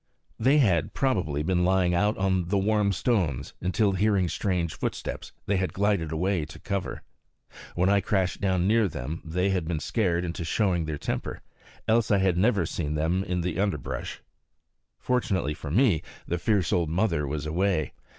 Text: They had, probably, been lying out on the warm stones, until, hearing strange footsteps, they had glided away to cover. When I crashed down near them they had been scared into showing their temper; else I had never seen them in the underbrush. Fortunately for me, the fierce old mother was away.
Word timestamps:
They 0.39 0.57
had, 0.57 0.95
probably, 0.95 1.43
been 1.43 1.63
lying 1.63 1.93
out 1.93 2.17
on 2.17 2.47
the 2.47 2.57
warm 2.57 2.91
stones, 2.91 3.53
until, 3.61 3.91
hearing 3.91 4.29
strange 4.29 4.73
footsteps, 4.73 5.31
they 5.45 5.57
had 5.57 5.73
glided 5.73 6.11
away 6.11 6.43
to 6.43 6.57
cover. 6.57 7.03
When 7.75 7.87
I 7.87 8.01
crashed 8.01 8.41
down 8.41 8.67
near 8.67 8.87
them 8.87 9.21
they 9.23 9.51
had 9.51 9.67
been 9.67 9.79
scared 9.79 10.25
into 10.25 10.43
showing 10.43 10.85
their 10.85 10.97
temper; 10.97 11.43
else 11.87 12.09
I 12.09 12.17
had 12.17 12.35
never 12.35 12.65
seen 12.65 12.95
them 12.95 13.23
in 13.23 13.41
the 13.41 13.59
underbrush. 13.59 14.23
Fortunately 14.97 15.53
for 15.53 15.69
me, 15.69 16.01
the 16.25 16.39
fierce 16.39 16.73
old 16.73 16.89
mother 16.89 17.27
was 17.27 17.45
away. 17.45 17.93